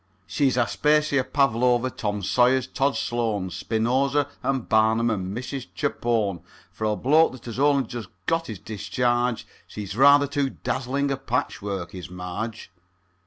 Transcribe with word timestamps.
She's 0.25 0.57
Aspasia, 0.57 1.23
Pavlova, 1.23 1.91
Tom 1.91 2.23
Sayers, 2.23 2.65
Tod 2.65 2.95
Sloan, 2.97 3.51
Spinoza, 3.51 4.27
and 4.41 4.67
Barnum, 4.67 5.11
and 5.11 5.37
Mrs. 5.37 5.67
Chapone; 5.75 6.41
For 6.71 6.85
a 6.85 6.95
bloke 6.95 7.33
that 7.33 7.45
has 7.45 7.59
only 7.59 7.83
just 7.85 8.09
got 8.25 8.47
his 8.47 8.57
discharge, 8.57 9.45
She's 9.67 9.95
rather 9.95 10.25
too 10.25 10.49
dazzling 10.49 11.11
a 11.11 11.17
patchwork, 11.17 11.93
is 11.93 12.09
Marge. 12.09 12.71